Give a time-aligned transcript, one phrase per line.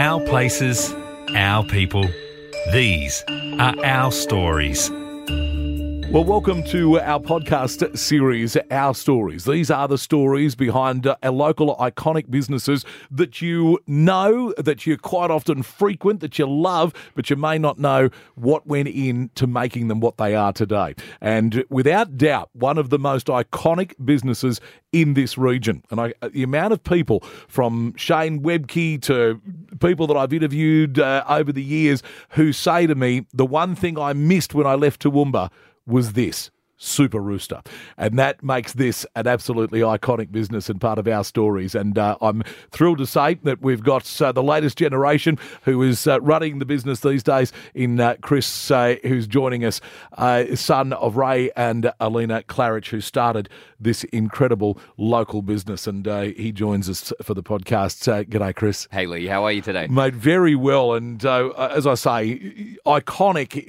[0.00, 0.94] Our places,
[1.36, 2.08] our people.
[2.72, 4.90] These are our stories.
[6.12, 9.44] Well, welcome to our podcast series, Our Stories.
[9.44, 14.98] These are the stories behind uh, our local iconic businesses that you know, that you
[14.98, 19.86] quite often frequent, that you love, but you may not know what went into making
[19.86, 20.96] them what they are today.
[21.20, 25.84] And without doubt, one of the most iconic businesses in this region.
[25.92, 29.40] And I, the amount of people from Shane Webcke to
[29.78, 33.96] people that I've interviewed uh, over the years who say to me, the one thing
[33.96, 35.50] I missed when I left Toowoomba
[35.90, 36.50] was this.
[36.82, 37.60] Super Rooster.
[37.98, 41.74] And that makes this an absolutely iconic business and part of our stories.
[41.74, 46.06] And uh, I'm thrilled to say that we've got uh, the latest generation who is
[46.06, 49.82] uh, running the business these days in uh, Kris, uh, who's joining us,
[50.16, 55.86] uh, son of Ray and Alina Klarich, who started this incredible local business.
[55.86, 58.10] And he joins us for the podcast.
[58.10, 58.88] Uh, g'day, Kris.
[58.90, 59.26] Hey, Lee.
[59.26, 59.86] How are you today?
[59.86, 60.94] Mate, very well.
[60.94, 63.62] And as I say, iconic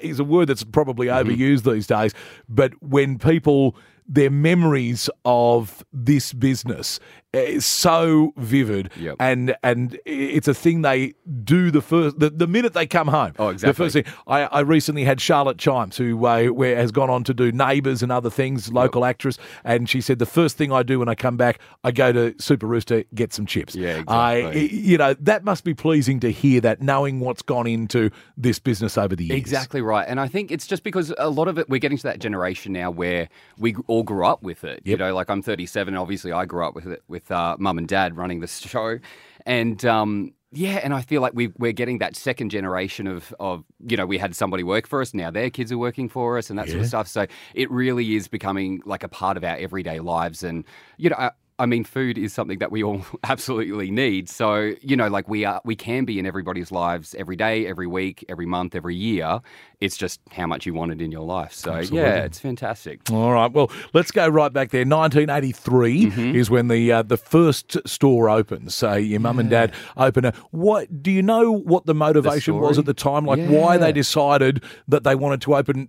[0.00, 1.30] is a word that's probably mm-hmm.
[1.30, 2.12] overused these days
[2.50, 3.76] but when people
[4.10, 6.98] their memories of this business.
[7.32, 8.90] Is so vivid.
[8.96, 9.14] Yep.
[9.20, 13.34] and and it's a thing they do the first the, the minute they come home.
[13.38, 16.90] Oh exactly the first thing I, I recently had Charlotte Chimes who uh, where has
[16.90, 19.10] gone on to do Neighbours and other things local yep.
[19.10, 19.38] actress.
[19.62, 22.34] And she said the first thing I do when I come back I go to
[22.42, 23.76] Super Rooster get some chips.
[23.76, 24.12] Yeah exactly.
[24.12, 28.58] I you know that must be pleasing to hear that knowing what's gone into this
[28.58, 29.38] business over the years.
[29.38, 30.06] Exactly right.
[30.08, 32.72] And I think it's just because a lot of it we're getting to that generation
[32.72, 34.86] now where we all grew up with it yep.
[34.86, 37.88] you know like I'm 37 obviously I grew up with it with uh, mum and
[37.88, 38.98] dad running the show,
[39.46, 43.64] and um, yeah, and I feel like we we're getting that second generation of of
[43.86, 46.50] you know we had somebody work for us now their kids are working for us
[46.50, 46.72] and that yeah.
[46.72, 47.08] sort of stuff.
[47.08, 50.64] So it really is becoming like a part of our everyday lives, and
[50.96, 51.16] you know.
[51.18, 51.30] I,
[51.60, 54.30] I mean, food is something that we all absolutely need.
[54.30, 57.86] So, you know, like we are, we can be in everybody's lives every day, every
[57.86, 59.40] week, every month, every year.
[59.78, 61.52] It's just how much you want it in your life.
[61.52, 62.08] So, absolutely.
[62.08, 63.10] yeah, it's fantastic.
[63.10, 63.52] All right.
[63.52, 64.86] Well, let's go right back there.
[64.86, 66.34] 1983 mm-hmm.
[66.34, 68.74] is when the uh, the first store opens.
[68.74, 69.40] So your mum yeah.
[69.40, 70.34] and dad open it.
[70.50, 71.52] What do you know?
[71.52, 73.26] What the motivation the was at the time?
[73.26, 73.50] Like yeah.
[73.50, 75.88] why they decided that they wanted to open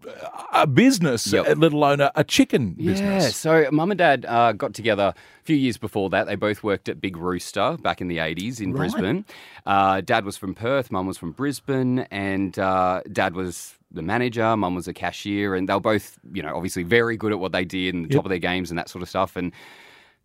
[0.54, 1.46] a business, yep.
[1.58, 3.24] let alone a, a chicken business.
[3.24, 3.30] Yeah.
[3.66, 6.90] So mum and dad uh, got together a few years before that, they both worked
[6.90, 8.80] at Big Rooster back in the 80s in right.
[8.80, 9.26] Brisbane.
[9.66, 14.56] Uh, dad was from Perth, mum was from Brisbane, and uh, dad was the manager,
[14.58, 17.52] mum was a cashier, and they were both, you know, obviously very good at what
[17.52, 18.18] they did and the yep.
[18.18, 19.36] top of their games and that sort of stuff.
[19.36, 19.52] And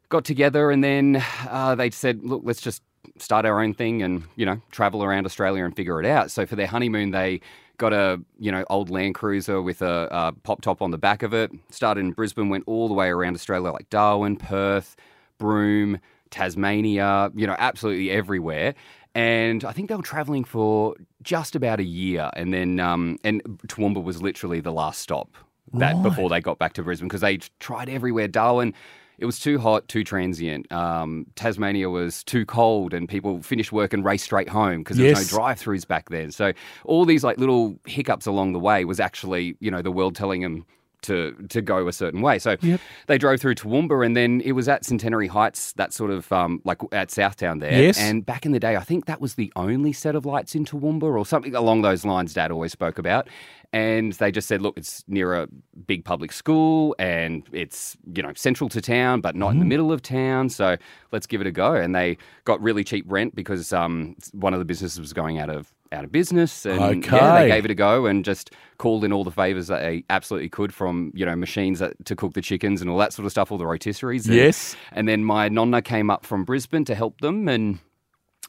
[0.09, 2.83] got together, and then uh, they said, look, let's just
[3.19, 6.31] start our own thing and, you know, travel around Australia and figure it out.
[6.31, 7.41] So for their honeymoon, they
[7.79, 11.23] got a you know old Land Cruiser with a, a, pop top on the back
[11.23, 11.51] of it.
[11.71, 14.97] Started in Brisbane, went all the way around Australia, like Darwin, Perth,
[15.39, 15.99] Broome,
[16.31, 18.75] Tasmania, you know, absolutely everywhere.
[19.15, 23.43] And I think they were traveling for just about a year, and then um, and
[23.67, 25.31] Toowoomba was literally the last stop
[25.73, 26.03] that right.
[26.03, 28.29] before they got back to Brisbane because they tried everywhere.
[28.29, 28.75] Darwin
[29.19, 30.71] it was too hot, too transient.
[30.71, 35.07] Um, Tasmania was too cold, and people finished work and raced straight home because there
[35.07, 35.19] yes.
[35.19, 36.31] was no drive-throughs back then.
[36.31, 36.53] So
[36.85, 40.43] all these like little hiccups along the way was actually you know the world telling
[40.43, 40.67] them
[41.07, 42.39] to to go a certain way.
[42.39, 42.81] So yep.
[43.07, 46.61] they drove through Toowoomba, and then it was at Centenary Heights, that sort of um,
[46.65, 47.83] like at Southtown there.
[47.83, 47.99] Yes.
[47.99, 50.65] And back in the day, I think that was the only set of lights in
[50.65, 52.35] Toowoomba, or something along those lines.
[52.35, 53.29] Dad always spoke about.
[53.73, 55.49] And they just said, look, it's near a
[55.87, 59.51] big public school and it's, you know, central to town, but not mm.
[59.51, 59.69] in the mm-hmm.
[59.69, 60.49] middle of town.
[60.49, 60.77] So
[61.13, 61.75] let's give it a go.
[61.75, 65.51] And they got really cheap rent because um, one of the businesses was going out
[65.51, 67.17] of out of business and okay.
[67.17, 70.05] yeah they gave it a go and just called in all the favors that they
[70.11, 73.25] absolutely could from you know machines that, to cook the chickens and all that sort
[73.25, 76.85] of stuff all the rotisseries and, yes and then my nonna came up from Brisbane
[76.85, 77.79] to help them and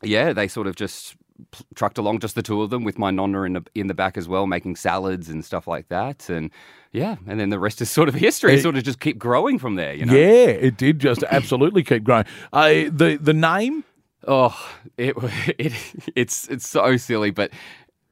[0.04, 1.16] yeah they sort of just
[1.76, 4.18] trucked along just the two of them with my nonna in the in the back
[4.18, 6.30] as well, making salads and stuff like that.
[6.30, 6.52] And
[6.92, 8.56] yeah, and then the rest is sort of history.
[8.56, 9.94] It, sort of just keep growing from there.
[9.94, 10.14] You know?
[10.14, 12.26] Yeah, it did just absolutely keep growing.
[12.52, 13.84] Uh, the the name.
[14.26, 14.56] Oh,
[14.98, 15.16] it,
[15.58, 15.74] it
[16.16, 17.52] it's it's so silly, but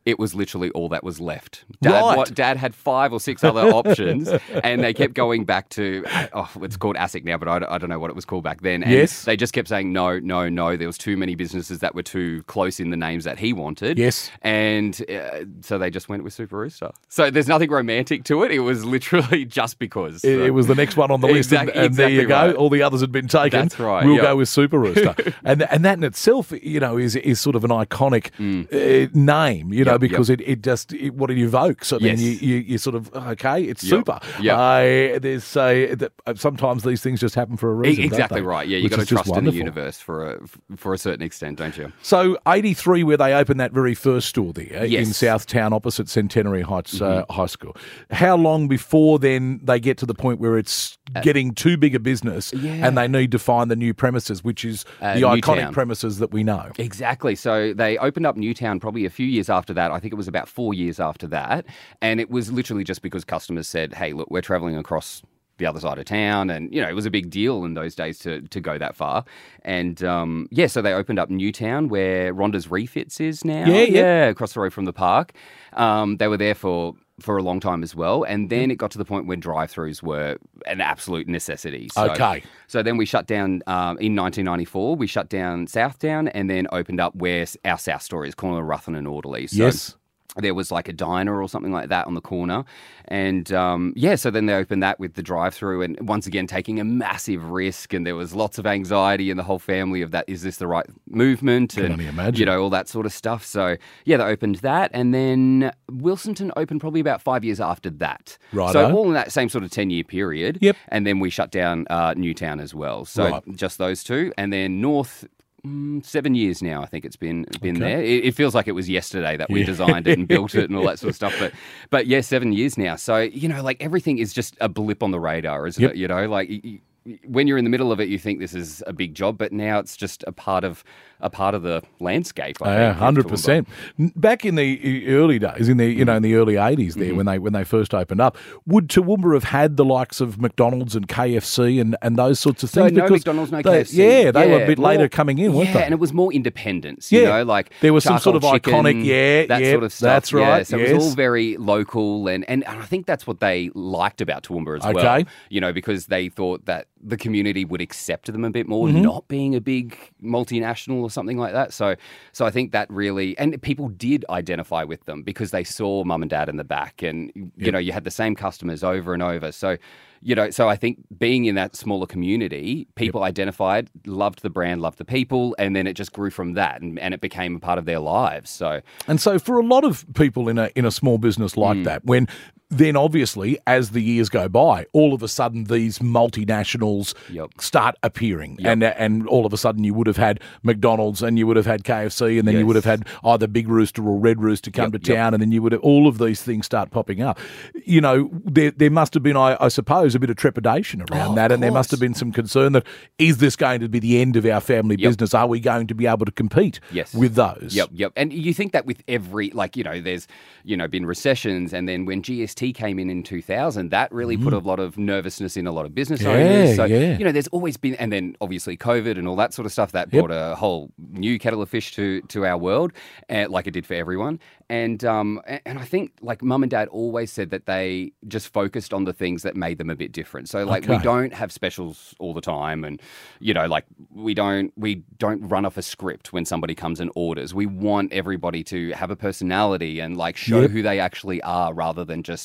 [0.05, 1.65] it was literally all that was left.
[1.81, 2.17] Dad, right.
[2.17, 4.29] what, Dad had five or six other options,
[4.63, 6.03] and they kept going back to
[6.33, 8.61] oh, it's called ASIC now, but I, I don't know what it was called back
[8.61, 8.83] then.
[8.83, 10.77] And yes, they just kept saying no, no, no.
[10.77, 13.97] There was too many businesses that were too close in the names that he wanted.
[13.97, 16.91] Yes, and uh, so they just went with Super Rooster.
[17.09, 18.51] So there's nothing romantic to it.
[18.51, 21.73] It was literally just because it, it was the next one on the list, exactly,
[21.73, 22.47] and, and exactly there you go.
[22.47, 22.55] Right.
[22.55, 23.61] All the others had been taken.
[23.61, 24.05] That's right.
[24.05, 24.23] We'll yep.
[24.23, 27.63] go with Super Rooster, and and that in itself, you know, is is sort of
[27.63, 28.65] an iconic mm.
[28.71, 29.73] uh, name.
[29.73, 31.91] You know, know, because it, it just it, what it evokes.
[31.93, 32.19] I Yes.
[32.19, 33.89] mean, you, you you sort of okay, it's Yep.
[33.89, 34.19] super.
[34.41, 38.03] Yeah, Uh, there's uh, that, uh, sometimes these things just happen for a reason.
[38.03, 38.67] exactly right.
[38.67, 40.39] Yeah, you got to trust in the universe for a
[40.75, 41.91] for a certain extent, don't you?
[42.01, 45.07] So, 83, where they opened that very first store there in Yes.
[45.07, 45.25] Mm-hmm.
[45.25, 47.75] Southtown opposite Centenary Heights uh, High School.
[48.11, 51.99] How long before then they get to the point where it's getting too big a
[51.99, 52.87] business Uh, yeah.
[52.87, 56.31] and they need to find the new premises, which is Uh, the iconic premises that
[56.31, 56.71] we know?
[56.77, 57.35] Exactly.
[57.35, 59.84] So they opened up Newtown probably a few years after that.
[59.91, 61.65] I think it was about four years after that.
[62.01, 65.21] And it was literally just because customers said, hey, look, we're traveling across
[65.57, 66.49] the other side of town.
[66.49, 68.95] And, you know, it was a big deal in those days to, to go that
[68.95, 69.23] far.
[69.61, 73.65] And um, yeah, so they opened up Newtown where Rhonda's Refits is now.
[73.65, 74.01] Yeah, yeah.
[74.01, 75.33] Yeah, across the road from the park.
[75.73, 76.95] Um, they were there for.
[77.21, 80.03] For a long time as well, and then it got to the point where drive-throughs
[80.03, 80.35] were
[80.67, 81.87] an absolute necessity.
[81.87, 82.43] So, Okay.
[82.67, 84.97] so then we shut down um, in 1994.
[84.97, 88.67] We shut down Southtown and then opened up where our South store is, corner of
[88.67, 89.47] Ruthven and Alderley.
[89.47, 89.95] So Yes.
[90.37, 92.65] There was like a diner or something like that on the corner.
[93.07, 96.47] And um, yeah, so then they opened that with the drive through and once again
[96.47, 97.93] taking a massive risk.
[97.93, 100.67] And there was lots of anxiety in the whole family of that is this the
[100.67, 101.77] right movement?
[101.77, 102.39] and, only imagine.
[102.39, 103.45] you know, all that sort of stuff.
[103.45, 104.91] So yeah, they opened that.
[104.93, 108.37] And then Wilsonton opened probably about five years after that.
[108.51, 108.73] Right.
[108.73, 110.57] So all in that same sort of 10 year period.
[110.61, 110.75] Yep.
[110.89, 113.05] And then we shut down uh, Newtown as well.
[113.05, 113.43] So Right.
[113.55, 114.33] just those two.
[114.37, 115.25] And then North.
[115.65, 117.93] Mm, Seven years now, I think it's been been Okay.
[117.95, 118.01] there.
[118.01, 120.77] It, it feels like it was yesterday that we designed it and built it and
[120.77, 121.33] all that sort of stuff.
[121.39, 121.53] But
[121.89, 122.95] but yeah, seven years now.
[122.95, 125.91] So you know, like everything is just a blip on the radar, isn't Yep.
[125.91, 125.97] it?
[125.97, 126.79] You know, like y- y-
[127.27, 129.51] when you're in the middle of it, you think this is a big job, but
[129.53, 130.83] now it's just a part of
[131.21, 132.57] a part of the landscape.
[132.61, 133.67] Yeah, hundred percent.
[133.97, 136.41] Back in the early days, in the you know in the mm-hmm.
[136.41, 137.17] early eighties, there mm-hmm.
[137.17, 140.95] when they when they first opened up, would Toowoomba have had the likes of McDonald's
[140.95, 142.97] and KFC and, and those sorts of So things?
[142.97, 143.93] no McDonald's, no they- KFC.
[143.93, 145.83] Yeah, they were a bit more- later coming in, weren't yeah, they?
[145.83, 147.11] and it was more independence.
[147.11, 147.37] You Yeah.
[147.37, 149.93] know, like There was some sort of charcoal iconic- chicken, yeah, that yeah, sort of
[149.93, 150.07] stuff.
[150.07, 153.25] that's Yeah, right, so it was all very local, and, and and I think that's
[153.27, 155.23] what they liked about Toowoomba as well.
[155.49, 159.01] You know, because they thought that the community would accept them a bit more, Mm-hmm.
[159.01, 161.71] not being a big multinational or something like that.
[161.73, 161.95] So
[162.31, 166.21] so I think that really, and people did identify with them because they saw mum
[166.23, 169.21] and dad in the back, and you know, you had the same customers over and
[169.23, 169.51] over.
[169.51, 169.77] So
[170.21, 174.81] you know, so I think being in that smaller community, people identified, loved the brand,
[174.81, 177.59] loved the people, and then it just grew from that, and, and it became a
[177.59, 178.49] part of their lives.
[178.49, 181.77] So And so, for a lot of people in a in a small business like
[181.77, 181.83] Mm.
[181.83, 182.27] that, when
[182.69, 187.49] then obviously as the years go by, all of a sudden these multinationals Yep.
[187.59, 191.37] start appearing, and uh, and all of a sudden you would have had McDonald's and
[191.37, 194.17] you would have had KFC, and then you would have had either Big Rooster or
[194.19, 195.17] Red Rooster come Yep, to yep.
[195.17, 197.39] town, and then you would have all of these things start popping up.
[197.85, 201.31] You know, there there must have been, I, I suppose, a bit of trepidation around
[201.33, 202.85] Oh, that, and there must have been some concern that
[203.17, 205.09] is this going to be the end of our family Yep.
[205.09, 205.33] business?
[205.33, 207.13] Are we going to be able to compete Yes.
[207.13, 207.75] with those?
[207.75, 208.13] Yep, yep.
[208.15, 210.27] And you think that with every, like, you know, there's,
[210.63, 211.73] you know, been recessions.
[211.73, 215.57] And then when GST came in in 2000, that really put a lot of nervousness
[215.57, 216.23] in a lot of business Mm.
[216.25, 216.75] Yeah, owners.
[216.75, 217.17] So, yeah.
[217.17, 219.91] you know, there's always been, and then obviously COVID and all that sort of stuff
[219.91, 220.25] that Yep.
[220.25, 222.93] brought a whole new kettle of fish to, to our world,
[223.29, 224.39] uh, like it did for everyone.
[224.69, 228.93] And, um, and I think, like, mum and dad always said that they just focused
[228.95, 230.49] on the things that made them a bit different.
[230.49, 232.83] So, like, we don't have specials all the time.
[232.83, 232.99] And,
[233.39, 237.11] you know, like, we don't, we don't run off a script when somebody comes and
[237.15, 237.53] orders.
[237.53, 240.71] We want everybody to have a personality and, like, show Yep.
[240.71, 242.44] who they actually are rather than just,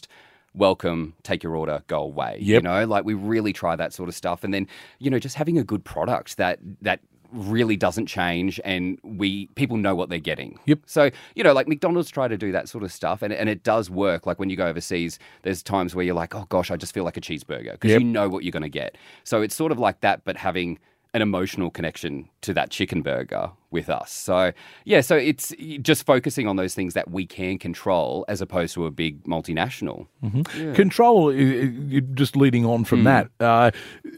[0.55, 2.39] welcome, take your order, go away.
[2.41, 4.43] You know, like we really try that sort of stuff.
[4.45, 4.67] And then,
[4.99, 7.01] you know, just having a good product that that
[7.33, 10.59] really doesn't change and we people know what they're getting.
[10.67, 10.81] Yep.
[10.87, 13.63] So, you know, like McDonald's try to do that sort of stuff and, and it
[13.63, 14.27] does work.
[14.27, 17.05] Like when you go overseas, there's times where you're like, oh gosh, I just feel
[17.05, 18.01] like a cheeseburger because Yep.
[18.01, 18.97] you know what you're going to get.
[19.23, 20.81] So it's sort of like that, but having
[21.15, 24.11] an emotional connection to that chicken burger with us.
[24.11, 24.53] So,
[24.85, 28.87] yeah, so it's just focusing on those things that we can control as opposed to
[28.87, 30.07] a big multinational.
[30.75, 33.29] Control, i- i- you're just leading on from that.
[33.39, 33.71] Uh,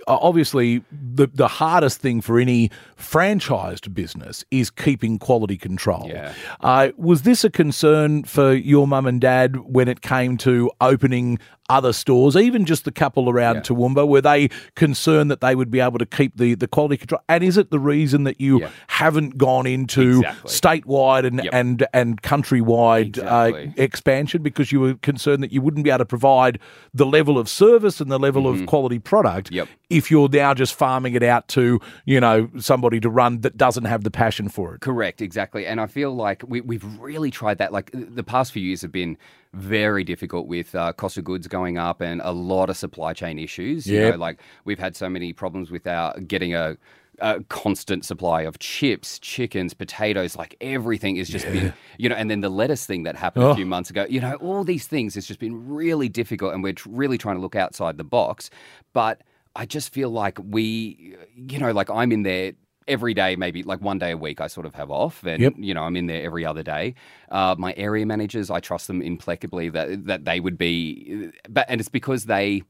[0.06, 6.06] obviously, the, the hardest thing for any franchised business is keeping quality control.
[6.08, 6.32] Yeah.
[6.60, 11.38] Uh, was this a concern for your mum and dad when it came to opening
[11.68, 13.60] other stores, even just the couple around Yeah.
[13.62, 14.06] Toowoomba?
[14.08, 17.20] Were they concerned that they would be able to keep the, the quality control?
[17.28, 18.70] And is it the reason that you Yeah.
[18.88, 20.50] haven't gone into Exactly.
[20.50, 21.52] statewide and, Yep.
[21.60, 26.04] and, and countrywide uh, expansion because you were concerned that you wouldn't be able to
[26.04, 26.58] provide
[26.94, 29.54] the level of service and the level of quality product Mm-hmm.
[29.56, 29.68] Yep.
[29.90, 33.84] if you're now just farming it out to you know somebody to run that doesn't
[33.92, 34.80] have the passion for it.
[34.80, 35.66] Correct, exactly.
[35.66, 37.72] And I feel like we, we've really tried that.
[37.72, 39.16] Like the past few years have been
[39.54, 43.38] very difficult with uh, cost of goods going up and a lot of supply chain
[43.38, 43.86] issues.
[43.86, 46.76] You know, like we've had so many problems with our getting a
[47.18, 52.30] a constant supply of chips, chickens, potatoes, like everything is just been, you know, and
[52.30, 53.50] then the lettuce thing that happened Oh.
[53.50, 56.62] a few months ago, you know, all these things has just been really difficult and
[56.62, 58.50] we're really trying to look outside the box.
[58.92, 59.22] But
[59.54, 62.52] I just feel like we, you know, like I'm in there
[62.88, 65.54] every day, maybe like one day a week, I sort of have off, and Yep.
[65.58, 66.94] you know I'm in there every other day.
[67.30, 71.80] Uh, my area managers, I trust them implacably that that they would be, but and
[71.80, 72.62] it's because they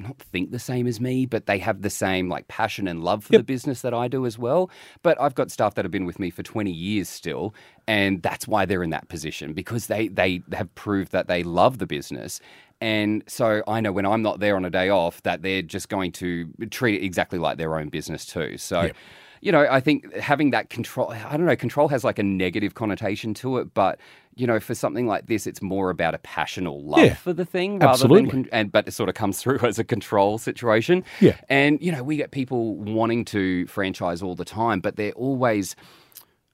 [0.00, 3.24] not think the same as me, but they have the same like passion and love
[3.24, 4.70] for the business that I do as well.
[5.02, 7.54] But I've got staff that have been with me for 20 years still,
[7.86, 11.78] and that's why they're in that position because they they have proved that they love
[11.78, 12.40] the business.
[12.80, 15.88] And so I know when I'm not there on a day off that they're just
[15.88, 18.56] going to treat it exactly like their own business too.
[18.56, 18.90] So
[19.40, 22.74] you know, I think having that control, I don't know, control has like a negative
[22.74, 23.98] connotation to it, but
[24.36, 27.32] you know, for something like this, it's more about a passion or love Yeah, for
[27.32, 28.30] the thing rather absolutely.
[28.30, 31.04] than, con- and but it sort of comes through as a control situation.
[31.20, 31.38] Yeah.
[31.48, 35.74] and you know, we get people wanting to franchise all the time, but they're always,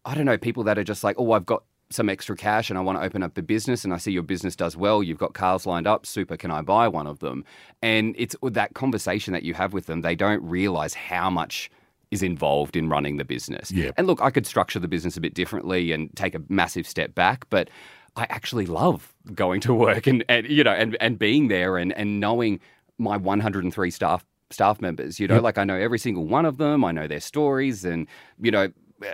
[0.05, 2.79] I don't know, people that are just like, oh, I've got some extra cash and
[2.79, 5.03] I want to open up a business and I see your business does well.
[5.03, 6.05] You've got cars lined up.
[6.07, 6.37] Super.
[6.37, 7.45] Can I buy one of them?
[7.83, 10.01] And it's that conversation that you have with them.
[10.01, 11.71] They don't realize how much
[12.11, 13.71] is involved in running the business.
[13.71, 13.91] Yeah.
[13.97, 17.15] And look, I could structure the business a bit differently and take a massive step
[17.15, 17.69] back, but
[18.17, 21.93] I actually love going to work and, and you know and, and being there and,
[21.93, 22.61] and knowing
[22.99, 25.21] my 103 staff staff members.
[25.21, 26.85] You know, like I know every single one of them.
[26.85, 28.07] I know their stories, and
[28.41, 28.69] you know,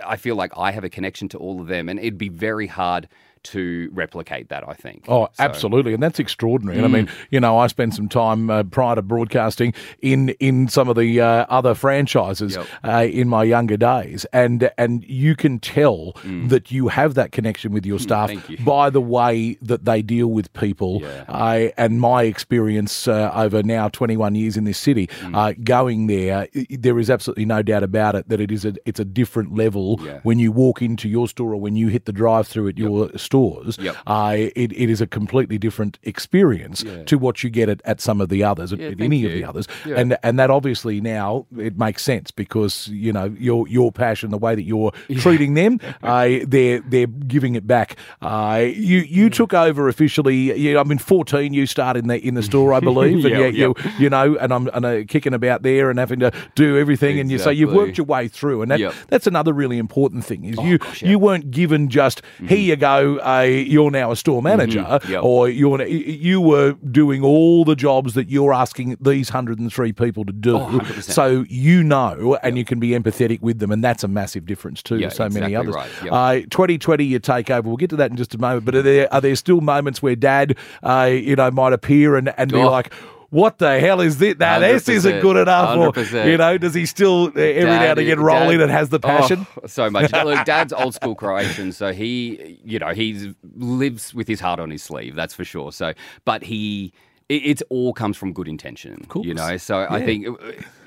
[0.05, 2.67] I feel like I have a connection to all of them, and it'd be very
[2.67, 3.07] hard
[3.43, 4.67] to replicate that.
[4.67, 5.05] I think.
[5.07, 6.77] Oh, So- absolutely, and that's extraordinary.
[6.77, 7.11] And I mean, Mm.
[7.31, 11.19] you know, I spent some time uh, prior to broadcasting in in some of the
[11.21, 12.65] uh, other franchises Yep.
[12.83, 16.13] uh, in my younger days, and and you can tell
[16.47, 18.49] that you have that connection with your staff Mm.
[18.49, 18.57] You.
[18.65, 20.99] by the way that they deal with people.
[21.01, 21.23] Yeah.
[21.27, 25.35] I and my experience uh, over now twenty one years in this city, Mm.
[25.35, 28.99] uh, going there, there is absolutely no doubt about it that it is a it's
[28.99, 30.19] a different level Yeah.
[30.23, 33.09] when you walk into your store or when you hit the drive through at your
[33.33, 33.77] stores.
[33.79, 33.95] Yep.
[34.05, 37.03] Uh, it, it is a completely different experience Yeah.
[37.05, 39.43] to what you get at, at some of the others, Yeah, at any of the
[39.43, 39.95] others, Yeah.
[39.99, 44.37] and and that obviously now it makes sense because you know your your passion, the
[44.37, 47.95] way that you're treating them, uh, they're they're giving it back.
[48.21, 50.55] Uh, you you took over officially.
[50.55, 51.53] You, I mean, 14.
[51.53, 54.37] You started in the in the store, I believe, and Yeah, you, you you know,
[54.37, 57.73] and I'm and, kicking about there and having to do everything, and you so you've
[57.73, 61.17] worked your way through, and that, that's another really important thing is you gosh, you
[61.17, 65.23] weren't given just here you go, uh, you're now a store manager, Yep.
[65.23, 70.33] or you're you were doing all the jobs that you're asking these 103 people to
[70.33, 70.57] do.
[70.57, 74.45] Oh, so you know, and you can be empathetic with them, and that's a massive
[74.45, 75.75] difference too Yeah, to so many others.
[75.75, 75.89] right.
[76.03, 76.11] Yep.
[76.13, 77.67] Uh, 2020, you take over.
[77.67, 78.65] We'll get to that in just a moment.
[78.65, 82.33] But are there are there still moments where Dad, uh, you know, might appear and,
[82.37, 82.69] and be Oh.
[82.71, 82.91] like.
[83.33, 84.37] What the hell is this?
[84.37, 85.75] Now this isn't good enough.
[85.75, 86.29] Or, 100%.
[86.29, 88.69] you know, does he still uh, every now and Dad- again roll Dad- in and
[88.69, 89.47] has the passion?
[89.57, 90.11] Oh, so much.
[90.11, 94.69] Look, Dad's old school Croatian, so he, you know, he lives with his heart on
[94.69, 95.15] his sleeve.
[95.15, 95.71] That's for sure.
[95.71, 95.93] So,
[96.25, 96.93] but he.
[97.29, 99.25] It all comes from good intention, course.
[99.25, 99.57] you know.
[99.57, 100.35] So I think, uh,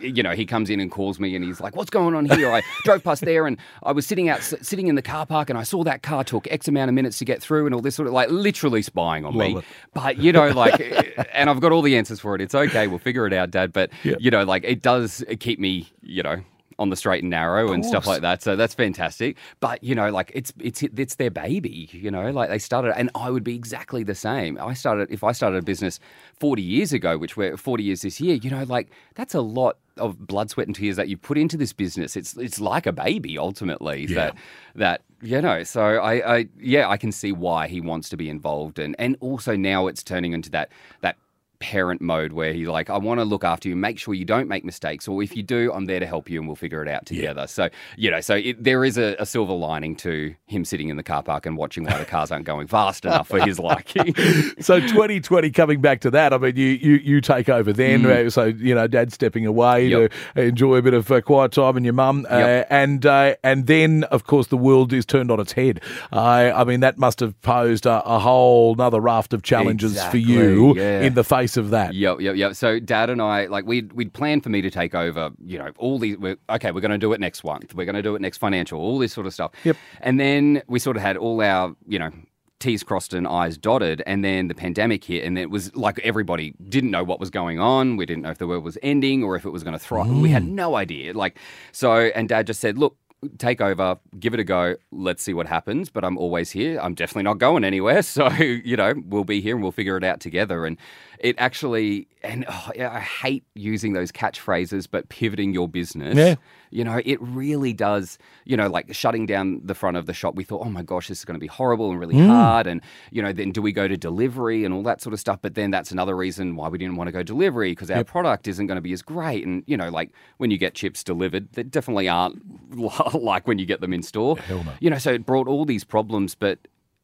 [0.01, 2.53] you know, he comes in and calls me, and he's like, "What's going on here?"
[2.53, 5.59] I drove past there, and I was sitting out, sitting in the car park, and
[5.59, 7.95] I saw that car took X amount of minutes to get through, and all this
[7.97, 9.59] sort of like literally spying on Love me.
[9.59, 9.65] it.
[9.95, 10.81] But you know, like,
[11.33, 12.41] and I've got all the answers for it.
[12.43, 12.87] It's okay.
[12.87, 13.73] We'll figure it out, Dad.
[13.73, 14.17] But Yeah.
[14.21, 16.37] you know, like, it does keep me, you know,
[16.79, 18.43] on the straight and narrow and stuff like that.
[18.43, 19.37] So that's fantastic.
[19.61, 21.89] But you know, like it's it's it's their baby.
[21.93, 24.59] You know, like they started, and I would be exactly the same.
[24.61, 25.99] I started if I started a business
[26.39, 28.37] forty years ago, which we're forty years this year.
[28.37, 31.57] You know, like that's a lot of blood, sweat, and tears that you put into
[31.57, 32.17] this business.
[32.17, 34.07] It's it's like a baby ultimately.
[34.07, 34.15] Yeah.
[34.15, 34.37] That
[34.75, 35.63] that you know.
[35.63, 39.17] So I, I yeah, I can see why he wants to be involved, and and
[39.21, 41.17] also now it's turning into that that
[41.59, 44.49] parent mode where he's like, I want to look after you, make sure you don't
[44.49, 46.89] make mistakes, or if you do, I'm there to help you and we'll figure it
[46.89, 47.47] out together.
[47.47, 50.97] So, you know, so it, there is a, a silver lining to him sitting in
[50.97, 54.15] the car park and watching why the cars aren't going fast enough for his liking.
[54.61, 58.27] so 2020 coming back to that i mean you you, you take over then Mm.
[58.27, 60.13] uh, so you know dad's stepping away Yep.
[60.35, 63.67] to enjoy a bit of uh, quiet time and your mum uh, and uh, and
[63.67, 65.81] then of course the world is turned on its head
[66.13, 70.23] uh, i mean that must have posed a, a whole another raft of challenges Exactly,
[70.25, 71.03] for you yeah.
[71.03, 72.57] in the face of that Yep, yep, yep.
[72.57, 75.71] So dad and I, like, we'd, we'd planned for me to take over, you know,
[75.79, 77.75] all these, we're, okay, we're going to do it next month.
[77.75, 79.53] We're going to do it next financial, all this sort of stuff.
[79.65, 79.77] Yep.
[80.01, 82.11] And then we sort of had all our, you know,
[82.59, 84.03] T's crossed and I's dotted.
[84.07, 87.61] And then the pandemic hit, and it was like everybody didn't know what was going
[87.61, 87.97] on.
[87.97, 90.09] We didn't know if the world was ending or if it was going to thrive.
[90.09, 91.13] We had no idea.
[91.13, 91.39] Like,
[91.73, 92.97] so, and dad just said, look,
[93.39, 94.77] take over, give it a go.
[94.91, 95.91] Let's see what happens.
[95.91, 96.79] But I'm always here.
[96.81, 98.03] I'm definitely not going anywhere.
[98.07, 100.65] So, you know, we'll be here and we'll figure it out together.
[100.65, 100.79] And
[101.21, 106.17] it actually, and oh, yeah, I hate using those catchphrases, but pivoting your business.
[106.17, 106.35] Yeah.
[106.71, 110.35] You know, it really does, you know, like shutting down the front of the shop.
[110.35, 112.27] We thought, oh my gosh, this is going to be horrible and really Mm.
[112.27, 112.67] hard.
[112.67, 112.81] And,
[113.13, 115.39] you know, then do we go to delivery and all that sort of stuff?
[115.41, 118.49] But then that's another reason why we didn't want to go delivery because our product
[118.49, 119.47] isn't going to be as great.
[119.47, 122.43] And, you know, like when you get chips delivered, they definitely aren't
[123.15, 124.37] like when you get them in store.
[124.39, 124.73] Hell no.
[124.81, 126.59] You know, so it brought all these problems, but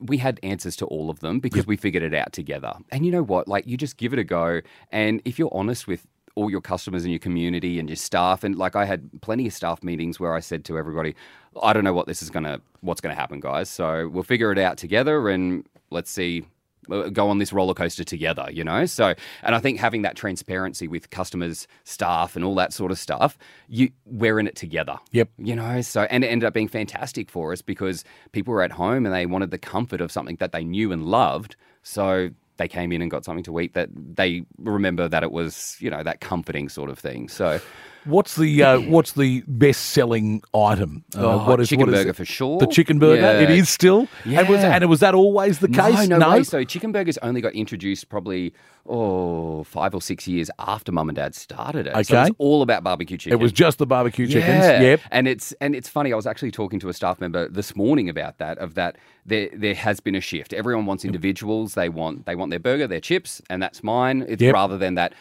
[0.07, 2.75] we had answers to all of them because we figured it out together.
[2.91, 3.49] And you know what?
[3.49, 4.61] Like, you just give it a go.
[4.91, 8.57] And if you're honest with all your customers and your community and your staff, and
[8.57, 11.15] like I had plenty of staff meetings where I said to everybody,
[11.63, 13.69] I don't know what this is going to, what's going to happen, guys.
[13.69, 16.45] So we'll figure it out together and let's see.
[16.91, 18.87] Uh, Go on this roller coaster together, you know.
[18.87, 22.99] So, and I think having that transparency with customers, staff, and all that sort of
[22.99, 25.29] stuff, you we're in it together Yep.
[25.39, 28.73] you know so and it ended up being fantastic for us because people were at
[28.73, 32.69] home and they wanted the comfort of something that they knew and loved so they
[32.69, 36.03] came in and got something to eat that they remember that it was you know
[36.03, 37.61] that comforting sort of thing so
[38.05, 41.05] What's the uh, what's the best selling item?
[41.17, 42.17] Uh, Oh, what is chicken what is burger it?
[42.17, 42.59] for sure.
[42.59, 43.21] The chicken burger.
[43.23, 43.41] Yeah.
[43.41, 44.09] It is still.
[44.25, 44.75] And was Yeah.
[44.77, 46.09] and was that always the case?
[46.09, 46.43] No, no, way.
[46.43, 48.53] So chicken burgers only got introduced probably
[48.97, 51.93] oh five or six years after mum and dad started it.
[51.95, 52.21] So it Okay.
[52.23, 53.39] was all about barbecue chicken.
[53.39, 54.65] it was just the barbecue chickens.
[54.65, 54.81] Yeah.
[54.81, 55.01] Yep.
[55.11, 56.13] And it's and it's funny.
[56.13, 58.59] I was actually talking to a staff member this morning about that.
[58.59, 60.53] Of that, there there has been a shift.
[60.53, 61.75] Everyone wants individuals.
[61.75, 64.25] They want they want their burger, their chips, and that's mine.
[64.29, 64.55] It's Yep.
[64.55, 65.13] rather than that.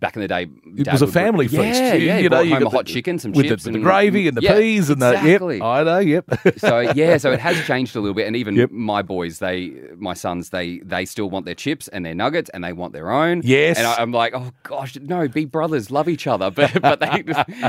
[0.00, 0.42] Back in the day,
[0.76, 1.80] It Dad was a would family feast.
[1.80, 2.18] Yeah, yeah.
[2.18, 4.36] You know, you got a hot the- chicken, some with chips, the, the gravy and
[4.36, 5.58] the Yeah, peas and exactly.
[5.58, 5.72] the yep.
[5.78, 5.98] I know.
[5.98, 6.24] Yep.
[6.58, 8.70] so yeah, so it has changed a little bit, and even Yep.
[8.70, 12.62] my boys, they, my sons, they, they still want their chips and their nuggets, and
[12.64, 13.42] they want their own.
[13.44, 13.78] Yes.
[13.78, 17.24] and I, I'm like, oh gosh, no, be brothers, love each other, but but they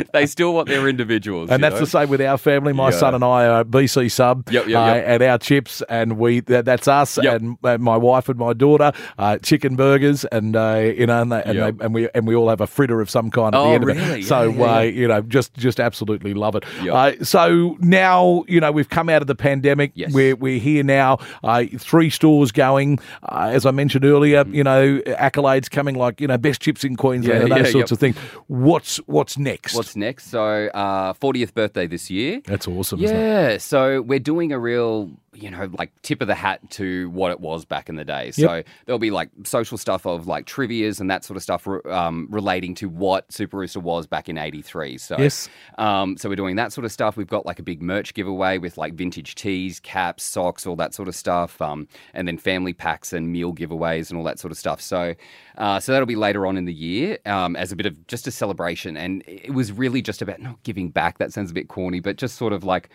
[0.13, 1.49] they still want their individuals.
[1.49, 1.79] And that's know?
[1.81, 2.73] the same with our family.
[2.73, 2.97] My Yeah.
[2.97, 5.03] son and I are BC sub, Yep, yep, uh, yep.
[5.07, 8.91] and our chips, and we that, that's us, and, and my wife and my daughter,
[9.17, 12.35] uh, chicken burgers, and uh, you know, and, they, and, they, and we and we
[12.35, 13.95] all have a fritter of some kind at Oh, the end of it.
[13.97, 14.21] really?
[14.21, 16.63] So Yeah, yeah, uh, you know, just just absolutely love it.
[16.83, 16.93] Yep.
[16.93, 19.91] Uh, so now you know we've come out of the pandemic.
[19.95, 20.13] Yes.
[20.13, 21.19] We're we're here now.
[21.43, 22.99] Uh, three stores going.
[23.23, 26.95] Uh, as I mentioned earlier, you know, accolades coming like you know best chips in
[26.95, 27.95] Queensland Yeah, and those sorts yep.
[27.95, 28.15] of things.
[28.47, 29.75] What's what's next?
[29.75, 30.27] What's next?
[30.29, 32.41] So, uh, 40th birthday this year.
[32.45, 33.03] that's awesome.
[33.03, 33.19] Isn't it?
[33.19, 35.09] Yeah, so we're doing a real,
[35.41, 38.31] you know, like tip of the hat to what it was back in the day.
[38.31, 42.27] So there'll be like social stuff of like trivia's and that sort of stuff um,
[42.29, 44.97] relating to what Super Rooster was back in '83.
[44.97, 45.49] So Yes.
[45.77, 47.17] um, so we're doing that sort of stuff.
[47.17, 50.93] We've got like a big merch giveaway with like vintage tees, caps, socks, all that
[50.93, 54.51] sort of stuff, um, and then family packs and meal giveaways and all that sort
[54.51, 54.81] of stuff.
[54.81, 55.15] So,
[55.57, 58.27] uh, so that'll be later on in the year um, as a bit of just
[58.27, 58.97] a celebration.
[58.97, 61.17] And it was really just about not giving back.
[61.17, 62.89] That sounds a bit corny, but just sort of like.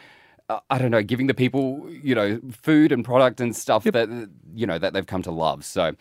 [0.48, 4.28] Uh, I don't know, giving the people, you know, food and product and stuff that
[4.54, 5.64] you know that they've come to love.
[5.64, 5.92] So,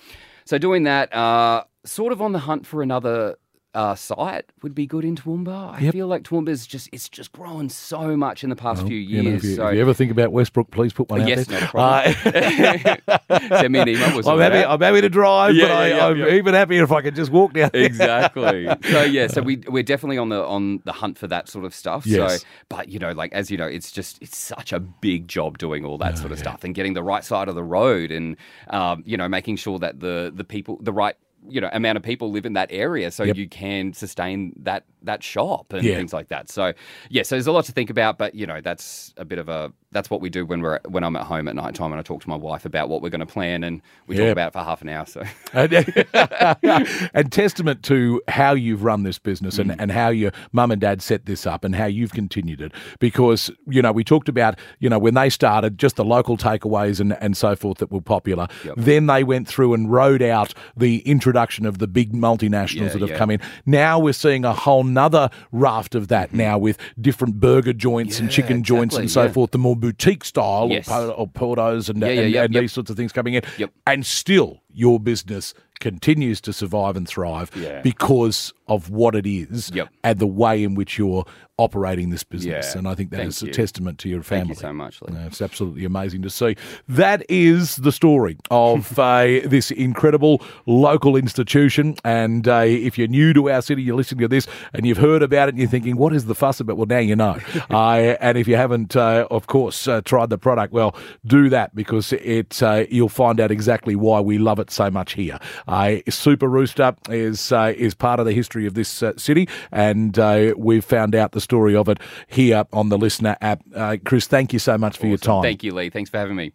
[0.45, 3.37] so doing that, uh, sort of on the hunt for another
[3.75, 5.73] uh, site would be good in Toowoomba.
[5.75, 5.93] I Yep.
[5.93, 9.29] feel like Toowoomba's just it's just grown so much in the past few You know,
[9.31, 9.43] years.
[9.43, 11.59] if, you, so if you ever think about Westbrook, please put one out yes, there.
[11.59, 12.97] not a problem.
[13.07, 14.29] Uh, Send me an email.
[14.29, 14.57] I'm happy.
[14.65, 16.27] I'm happy to drive, Yeah, but I, yeah, yeah, I'm yeah.
[16.33, 17.69] even happier if I could just walk down.
[17.73, 17.83] there.
[17.83, 18.67] exactly.
[18.83, 21.73] So yeah, so we we're definitely on the on the hunt for that sort of
[21.73, 22.05] stuff.
[22.05, 22.41] Yes.
[22.41, 25.57] So, but you know, like as you know, it's just it's such a big job
[25.57, 28.37] doing all that sort of stuff and getting the right side of the road and
[28.69, 31.15] um, you know making sure that the the people the right
[31.49, 33.35] you know amount of people live in that area so Yep.
[33.37, 35.95] you can sustain that that shop and Yeah.
[35.95, 36.49] things like that.
[36.49, 36.73] So
[37.09, 39.49] yeah, so there's a lot to think about, but you know that's a bit of
[39.49, 41.99] a that's what we do when we're when I'm at home at night time and
[41.99, 44.23] I talk to my wife about what we're going to plan and we Yeah.
[44.25, 45.05] talk about it for half an hour.
[45.05, 45.73] So And,
[47.13, 49.59] and testament to how you've run this business Mm.
[49.71, 52.71] and, and how your mum and dad set this up and how you've continued it.
[52.99, 56.99] Because, you know, we talked about, you know, when they started, just the local takeaways
[56.99, 58.47] and, and so forth that were popular.
[58.65, 58.73] Yep.
[58.77, 63.09] Then they went through and rode out the introduction of the big multinationals Yeah, that
[63.09, 63.41] have come in.
[63.65, 68.29] Now we're seeing a whole nother raft of that now with different burger joints and
[68.29, 68.41] Mm-hmm.
[68.41, 69.31] Yeah, chicken joints and so yeah.
[69.31, 70.89] forth, the more boutique style Yes.
[70.89, 72.61] or, or portos and, Yeah, and, yep, and yep.
[72.61, 73.43] these sorts of things coming in.
[73.57, 73.71] Yep.
[73.85, 77.51] And still, your business continues to survive and thrive
[77.83, 79.89] because of what it is Yep.
[80.03, 81.25] and the way in which you're
[81.57, 82.71] operating this business.
[82.73, 82.79] Yeah.
[82.79, 84.55] And I think that Thank is a testament to your family.
[84.55, 85.01] thank you so much.
[85.03, 85.15] Lee.
[85.27, 86.55] It's absolutely amazing to see.
[86.87, 91.95] That is the story of uh, this incredible local institution.
[92.03, 95.21] And uh, if you're new to our city, you're listening to this and you've heard
[95.21, 96.77] about it and you're thinking, what is the fuss about?
[96.77, 97.37] Well, now you know.
[97.69, 100.95] and if you haven't, uh, of course, uh, tried the product, well,
[101.25, 105.13] do that because it uh, you'll find out exactly why we love it so much
[105.13, 105.37] here.
[105.67, 110.17] Uh, Super Rooster is uh, is part of the history of this uh, city, and
[110.17, 113.61] uh, we've found out the story of it here on the Listener app.
[113.75, 115.43] Uh, Kris, thank you so much for your time.
[115.43, 115.89] Thank you, Lee.
[115.89, 116.53] Thanks for having me.